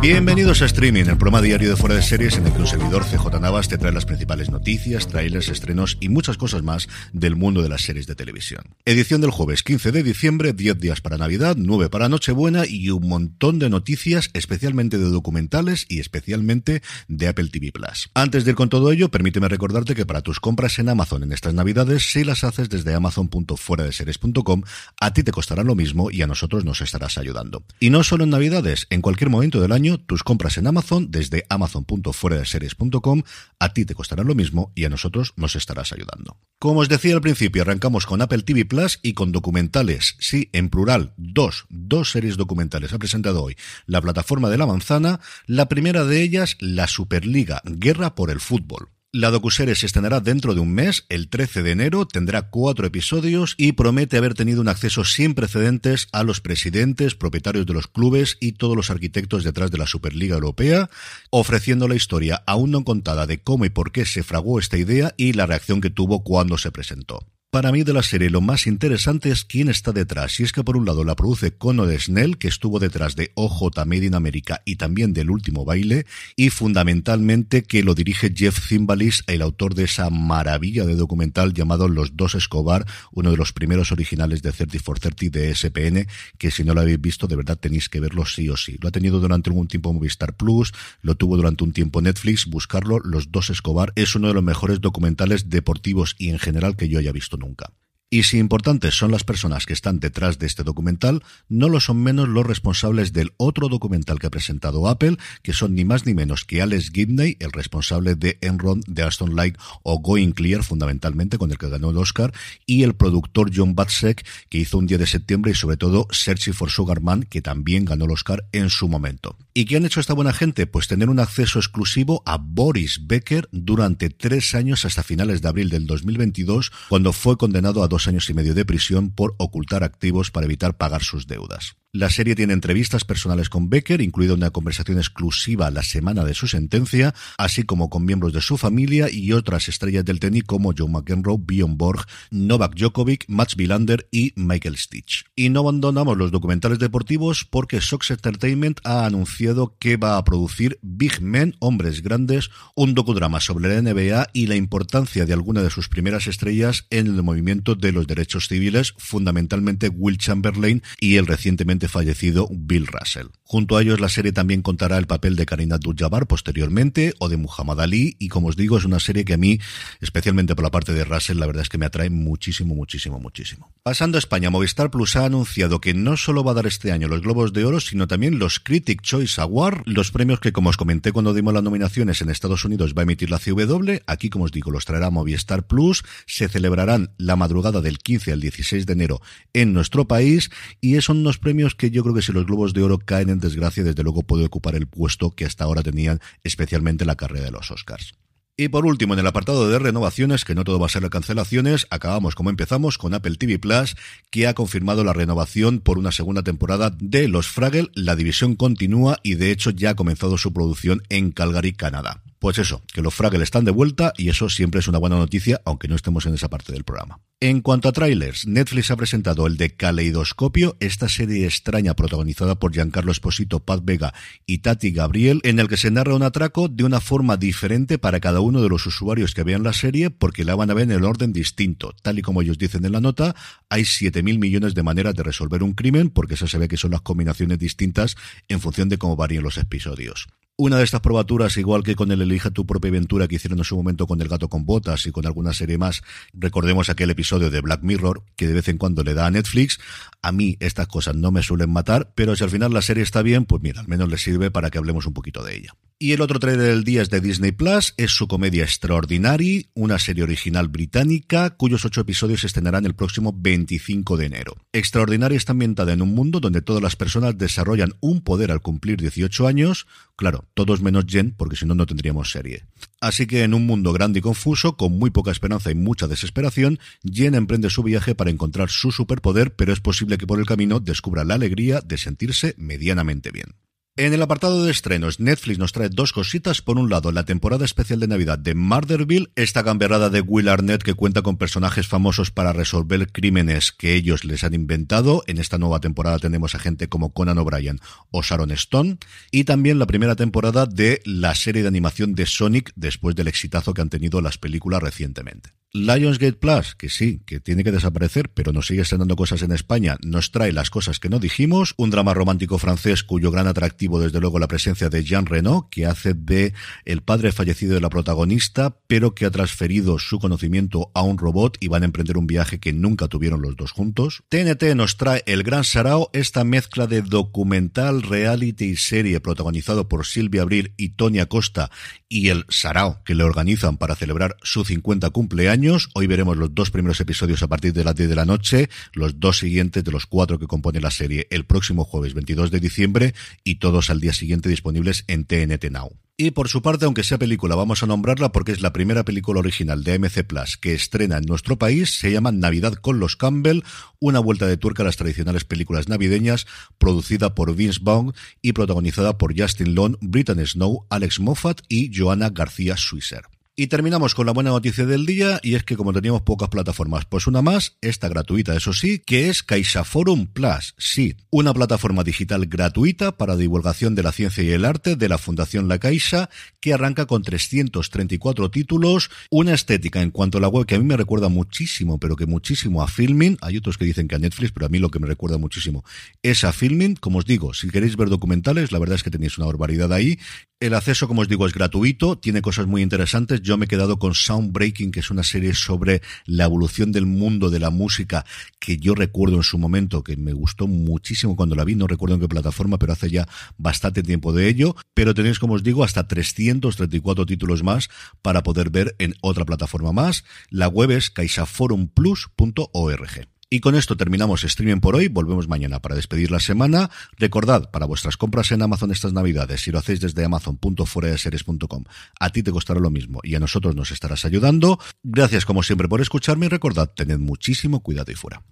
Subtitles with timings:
[0.00, 3.04] Bienvenidos a Streaming, el programa diario de fuera de series en el que un servidor
[3.04, 7.60] CJ Navas te trae las principales noticias, trailers, estrenos y muchas cosas más del mundo
[7.60, 8.64] de las series de televisión.
[8.86, 13.06] Edición del jueves 15 de diciembre, 10 días para Navidad, 9 para Nochebuena y un
[13.08, 18.08] montón de noticias, especialmente de documentales y especialmente de Apple TV Plus.
[18.14, 21.32] Antes de ir con todo ello, permíteme recordarte que para tus compras en Amazon en
[21.32, 24.62] estas Navidades, si las haces desde amazon.fueradeseries.com,
[24.98, 27.64] a ti te costarán lo mismo y a nosotros nos estarás ayudando.
[27.80, 31.44] Y no solo en Navidades, en cualquier momento del año tus compras en Amazon desde
[31.48, 33.22] amazon.fueradeseries.com
[33.58, 36.36] a ti te costarán lo mismo y a nosotros nos estarás ayudando.
[36.58, 40.68] Como os decía al principio, arrancamos con Apple TV Plus y con documentales, sí, en
[40.68, 46.04] plural, dos, dos series documentales ha presentado hoy la plataforma de la manzana, la primera
[46.04, 48.90] de ellas, la Superliga, Guerra por el Fútbol.
[49.12, 53.56] La docuserie se estrenará dentro de un mes, el 13 de enero, tendrá cuatro episodios
[53.56, 58.36] y promete haber tenido un acceso sin precedentes a los presidentes, propietarios de los clubes
[58.38, 60.90] y todos los arquitectos detrás de la Superliga Europea,
[61.30, 65.12] ofreciendo la historia aún no contada de cómo y por qué se fraguó esta idea
[65.16, 67.26] y la reacción que tuvo cuando se presentó.
[67.52, 70.38] Para mí de la serie lo más interesante es quién está detrás.
[70.38, 73.86] Y es que por un lado la produce Conor Snell, que estuvo detrás de OJ
[73.86, 76.06] Made in America y también del último baile,
[76.36, 81.88] y fundamentalmente que lo dirige Jeff Zimbalis, el autor de esa maravilla de documental llamado
[81.88, 86.06] Los Dos Escobar, uno de los primeros originales de 30 for 30 de SPN,
[86.38, 88.76] que si no lo habéis visto de verdad tenéis que verlo sí o sí.
[88.80, 90.72] Lo ha tenido durante algún tiempo Movistar Plus,
[91.02, 94.80] lo tuvo durante un tiempo Netflix, buscarlo, Los Dos Escobar es uno de los mejores
[94.80, 97.72] documentales deportivos y en general que yo haya visto nunca.
[98.12, 102.02] Y si importantes son las personas que están detrás de este documental, no lo son
[102.02, 106.12] menos los responsables del otro documental que ha presentado Apple, que son ni más ni
[106.12, 111.38] menos que Alex Gibney, el responsable de Enron, de Aston Light o Going Clear, fundamentalmente
[111.38, 112.32] con el que ganó el Oscar,
[112.66, 116.54] y el productor John Batsek, que hizo un día de septiembre, y sobre todo Searching
[116.54, 119.36] for Sugar Man, que también ganó el Oscar en su momento.
[119.54, 120.66] ¿Y qué han hecho esta buena gente?
[120.66, 125.68] Pues tener un acceso exclusivo a Boris Becker durante tres años hasta finales de abril
[125.68, 130.30] del 2022, cuando fue condenado a dos años y medio de prisión por ocultar activos
[130.30, 131.76] para evitar pagar sus deudas.
[131.92, 136.46] La serie tiene entrevistas personales con Becker, incluida una conversación exclusiva la semana de su
[136.46, 140.88] sentencia, así como con miembros de su familia y otras estrellas del tenis como Joe
[140.88, 145.24] McEnroe, Bjorn Borg, Novak Djokovic, Mats Wilander y Michael Stitch.
[145.34, 150.78] Y no abandonamos los documentales deportivos porque Sox Entertainment ha anunciado que va a producir
[150.82, 155.70] Big Men, Hombres Grandes, un docudrama sobre la NBA y la importancia de alguna de
[155.70, 161.26] sus primeras estrellas en el movimiento de los derechos civiles, fundamentalmente Will Chamberlain y el
[161.26, 163.28] recientemente fallecido Bill Russell.
[163.42, 167.36] Junto a ellos la serie también contará el papel de Karina Abdul-Jabbar posteriormente o de
[167.36, 169.58] Muhammad Ali y como os digo es una serie que a mí,
[170.00, 173.72] especialmente por la parte de Russell, la verdad es que me atrae muchísimo, muchísimo, muchísimo.
[173.82, 177.08] Pasando a España, Movistar Plus ha anunciado que no solo va a dar este año
[177.08, 180.76] los Globos de Oro, sino también los Critic Choice Award, los premios que como os
[180.76, 184.44] comenté cuando dimos las nominaciones en Estados Unidos va a emitir la CW, aquí como
[184.44, 188.92] os digo los traerá Movistar Plus, se celebrarán la madrugada del 15 al 16 de
[188.92, 189.20] enero
[189.52, 190.50] en nuestro país
[190.80, 193.40] y son unos premios que yo creo que si los Globos de Oro caen en
[193.40, 197.50] desgracia, desde luego puede ocupar el puesto que hasta ahora tenían, especialmente la carrera de
[197.50, 198.14] los Oscars.
[198.60, 201.86] Y por último, en el apartado de renovaciones, que no todo va a ser cancelaciones,
[201.88, 203.96] acabamos como empezamos con Apple TV Plus,
[204.30, 207.88] que ha confirmado la renovación por una segunda temporada de Los Fraggle.
[207.94, 212.22] La división continúa y de hecho ya ha comenzado su producción en Calgary, Canadá.
[212.38, 215.62] Pues eso, que los Fraggle están de vuelta y eso siempre es una buena noticia,
[215.64, 217.18] aunque no estemos en esa parte del programa.
[217.42, 222.74] En cuanto a trailers, Netflix ha presentado el de Caleidoscopio, esta serie extraña protagonizada por
[222.74, 224.12] Giancarlo Esposito, Paz Vega
[224.44, 228.20] y Tati Gabriel, en el que se narra un atraco de una forma diferente para
[228.20, 230.90] cada uno de los usuarios que vean la serie, porque la van a ver en
[230.90, 231.94] el orden distinto.
[232.02, 233.34] Tal y como ellos dicen en la nota,
[233.70, 236.90] hay 7.000 millones de maneras de resolver un crimen, porque eso se ve que son
[236.90, 238.16] las combinaciones distintas
[238.48, 240.28] en función de cómo varían los episodios.
[240.62, 243.64] Una de estas probaturas, igual que con el Elige tu propia aventura que hicieron en
[243.64, 246.02] su momento con El gato con botas y con alguna serie más,
[246.34, 249.80] recordemos aquel episodio de Black Mirror que de vez en cuando le da a Netflix.
[250.20, 253.22] A mí estas cosas no me suelen matar, pero si al final la serie está
[253.22, 255.74] bien, pues mira, al menos le sirve para que hablemos un poquito de ella.
[256.02, 259.98] Y el otro trailer del día es de Disney Plus, es su comedia Extraordinary, una
[259.98, 264.56] serie original británica cuyos ocho episodios se estrenarán el próximo 25 de enero.
[264.72, 268.98] Extraordinary está ambientada en un mundo donde todas las personas desarrollan un poder al cumplir
[268.98, 269.86] 18 años,
[270.16, 272.64] claro, todos menos Jen, porque si no, no tendríamos serie.
[273.02, 276.78] Así que en un mundo grande y confuso, con muy poca esperanza y mucha desesperación,
[277.04, 280.80] Jen emprende su viaje para encontrar su superpoder, pero es posible que por el camino
[280.80, 283.52] descubra la alegría de sentirse medianamente bien.
[284.00, 286.62] En el apartado de estrenos, Netflix nos trae dos cositas.
[286.62, 290.82] Por un lado, la temporada especial de Navidad de Murderville, esta gamberrada de Will Arnett
[290.82, 295.22] que cuenta con personajes famosos para resolver crímenes que ellos les han inventado.
[295.26, 297.78] En esta nueva temporada tenemos a gente como Conan O'Brien
[298.10, 298.96] o Sharon Stone.
[299.32, 303.74] Y también la primera temporada de la serie de animación de Sonic después del exitazo
[303.74, 305.59] que han tenido las películas recientemente.
[305.72, 309.98] Lionsgate Plus, que sí, que tiene que desaparecer, pero nos sigue estrenando cosas en España,
[310.04, 314.18] nos trae las cosas que no dijimos, un drama romántico francés cuyo gran atractivo desde
[314.18, 318.78] luego la presencia de Jean Reno, que hace de el padre fallecido de la protagonista,
[318.88, 322.58] pero que ha transferido su conocimiento a un robot y van a emprender un viaje
[322.58, 324.24] que nunca tuvieron los dos juntos.
[324.28, 330.04] TNT nos trae El Gran Sarao, esta mezcla de documental, reality y serie protagonizado por
[330.04, 331.70] Silvia Abril y Tonia Costa
[332.08, 335.59] y el Sarao que le organizan para celebrar su 50 cumpleaños.
[335.92, 339.20] Hoy veremos los dos primeros episodios a partir de las 10 de la noche, los
[339.20, 343.14] dos siguientes de los cuatro que compone la serie el próximo jueves 22 de diciembre
[343.44, 345.90] y todos al día siguiente disponibles en TNT Now.
[346.16, 349.40] Y por su parte, aunque sea película, vamos a nombrarla porque es la primera película
[349.40, 351.98] original de AMC Plus que estrena en nuestro país.
[351.98, 353.60] Se llama Navidad con los Campbell,
[353.98, 356.46] una vuelta de tuerca a las tradicionales películas navideñas,
[356.78, 362.30] producida por Vince Vaughn y protagonizada por Justin Long, Britney Snow, Alex Moffat y Joanna
[362.30, 363.24] García Swisser.
[363.56, 367.04] Y terminamos con la buena noticia del día, y es que como teníamos pocas plataformas,
[367.04, 370.74] pues una más, esta gratuita, eso sí, que es CaixaForum Plus.
[370.78, 375.18] Sí, una plataforma digital gratuita para divulgación de la ciencia y el arte de la
[375.18, 376.30] Fundación La Caixa,
[376.60, 380.84] que arranca con 334 títulos, una estética en cuanto a la web que a mí
[380.84, 383.36] me recuerda muchísimo, pero que muchísimo a Filming.
[383.42, 385.84] Hay otros que dicen que a Netflix, pero a mí lo que me recuerda muchísimo
[386.22, 386.94] es a Filming.
[386.94, 390.18] Como os digo, si queréis ver documentales, la verdad es que tenéis una barbaridad ahí.
[390.60, 393.39] El acceso, como os digo, es gratuito, tiene cosas muy interesantes.
[393.42, 397.50] Yo me he quedado con Soundbreaking, que es una serie sobre la evolución del mundo
[397.50, 398.24] de la música
[398.58, 402.16] que yo recuerdo en su momento, que me gustó muchísimo cuando la vi, no recuerdo
[402.16, 404.76] en qué plataforma, pero hace ya bastante tiempo de ello.
[404.94, 407.88] Pero tenéis, como os digo, hasta 334 títulos más
[408.22, 410.24] para poder ver en otra plataforma más.
[410.50, 413.39] La web es caixaforumplus.org.
[413.52, 415.08] Y con esto terminamos streaming por hoy.
[415.08, 416.88] Volvemos mañana para despedir la semana.
[417.18, 421.84] Recordad, para vuestras compras en Amazon estas navidades, si lo hacéis desde amazon.fueradeseries.com,
[422.20, 424.78] a ti te costará lo mismo y a nosotros nos estarás ayudando.
[425.02, 428.44] Gracias como siempre por escucharme y recordad, tened muchísimo cuidado y fuera.